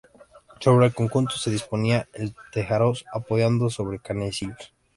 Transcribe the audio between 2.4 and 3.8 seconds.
tejaroz apoyado